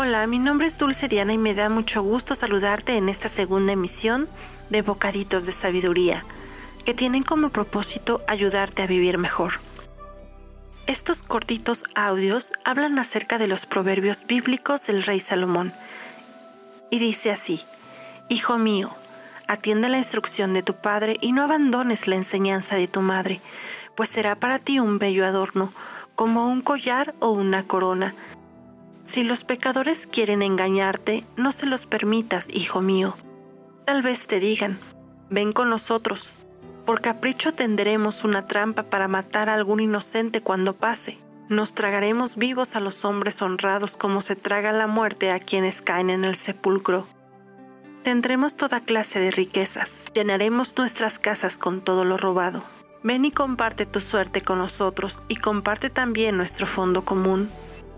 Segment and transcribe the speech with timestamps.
[0.00, 3.72] Hola, mi nombre es Dulce Diana y me da mucho gusto saludarte en esta segunda
[3.72, 4.28] emisión
[4.70, 6.24] de Bocaditos de Sabiduría,
[6.84, 9.54] que tienen como propósito ayudarte a vivir mejor.
[10.86, 15.72] Estos cortitos audios hablan acerca de los proverbios bíblicos del rey Salomón.
[16.90, 17.64] Y dice así,
[18.28, 18.94] Hijo mío,
[19.48, 23.40] atiende la instrucción de tu padre y no abandones la enseñanza de tu madre,
[23.96, 25.72] pues será para ti un bello adorno,
[26.14, 28.14] como un collar o una corona.
[29.08, 33.16] Si los pecadores quieren engañarte, no se los permitas, hijo mío.
[33.86, 34.78] Tal vez te digan,
[35.30, 36.38] ven con nosotros,
[36.84, 41.16] por capricho tenderemos una trampa para matar a algún inocente cuando pase.
[41.48, 46.10] Nos tragaremos vivos a los hombres honrados como se traga la muerte a quienes caen
[46.10, 47.06] en el sepulcro.
[48.02, 52.62] Tendremos toda clase de riquezas, llenaremos nuestras casas con todo lo robado.
[53.02, 57.48] Ven y comparte tu suerte con nosotros y comparte también nuestro fondo común.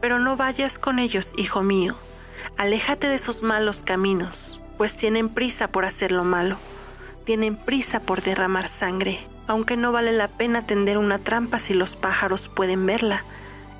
[0.00, 1.96] Pero no vayas con ellos, hijo mío.
[2.56, 6.58] Aléjate de sus malos caminos, pues tienen prisa por hacer lo malo
[7.30, 11.94] tienen prisa por derramar sangre, aunque no vale la pena tender una trampa si los
[11.94, 13.22] pájaros pueden verla.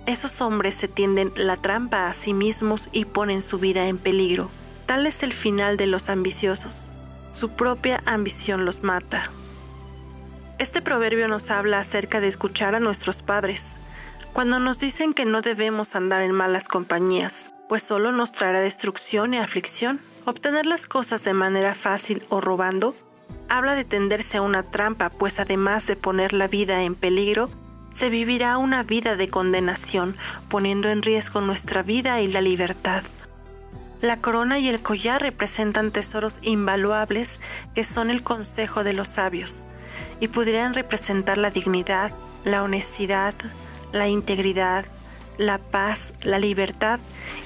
[0.06, 4.50] Esos hombres se tienden la trampa a sí mismos y ponen su vida en peligro.
[4.86, 6.92] Tal es el final de los ambiciosos.
[7.32, 9.32] Su propia ambición los mata.
[10.58, 13.78] Este proverbio nos habla acerca de escuchar a nuestros padres,
[14.32, 19.34] cuando nos dicen que no debemos andar en malas compañías, pues solo nos traerá destrucción
[19.34, 20.00] y aflicción.
[20.24, 22.94] Obtener las cosas de manera fácil o robando
[23.48, 27.50] habla de tenderse a una trampa, pues además de poner la vida en peligro,
[27.92, 30.16] se vivirá una vida de condenación,
[30.48, 33.02] poniendo en riesgo nuestra vida y la libertad.
[34.00, 37.40] La corona y el collar representan tesoros invaluables
[37.74, 39.66] que son el consejo de los sabios,
[40.20, 42.12] y pudieran representar la dignidad,
[42.44, 43.34] la honestidad,
[43.92, 44.84] la integridad,
[45.38, 47.00] la paz, la libertad,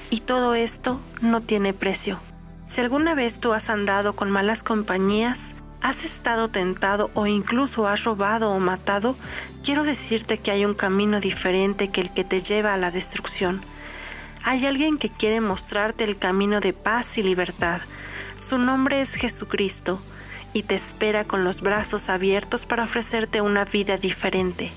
[0.09, 2.19] y todo esto no tiene precio.
[2.67, 8.03] Si alguna vez tú has andado con malas compañías, has estado tentado o incluso has
[8.05, 9.15] robado o matado,
[9.63, 13.61] quiero decirte que hay un camino diferente que el que te lleva a la destrucción.
[14.43, 17.81] Hay alguien que quiere mostrarte el camino de paz y libertad.
[18.39, 19.99] Su nombre es Jesucristo
[20.53, 24.71] y te espera con los brazos abiertos para ofrecerte una vida diferente.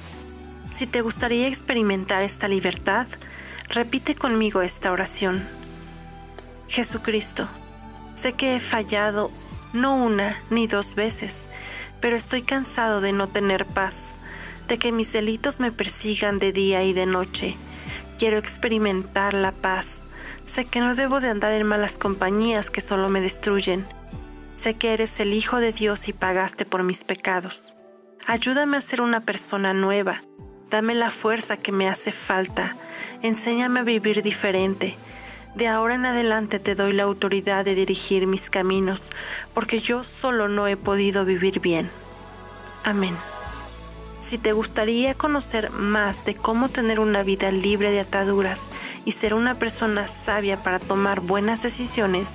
[0.70, 3.06] Si te gustaría experimentar esta libertad,
[3.68, 5.46] repite conmigo esta oración.
[6.68, 7.48] Jesucristo,
[8.14, 9.30] sé que he fallado
[9.72, 11.48] no una ni dos veces,
[12.00, 14.14] pero estoy cansado de no tener paz,
[14.68, 17.56] de que mis delitos me persigan de día y de noche.
[18.18, 20.02] Quiero experimentar la paz.
[20.44, 23.86] Sé que no debo de andar en malas compañías que solo me destruyen.
[24.56, 27.74] Sé que eres el Hijo de Dios y pagaste por mis pecados.
[28.26, 30.20] Ayúdame a ser una persona nueva.
[30.70, 32.76] Dame la fuerza que me hace falta.
[33.22, 34.96] Enséñame a vivir diferente
[35.58, 39.10] de ahora en adelante te doy la autoridad de dirigir mis caminos,
[39.54, 41.90] porque yo solo no he podido vivir bien.
[42.84, 43.16] Amén.
[44.20, 48.70] Si te gustaría conocer más de cómo tener una vida libre de ataduras
[49.04, 52.34] y ser una persona sabia para tomar buenas decisiones,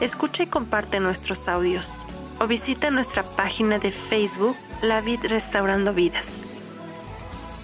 [0.00, 2.06] escucha y comparte nuestros audios
[2.38, 6.46] o visita nuestra página de Facebook La Vid Restaurando Vidas.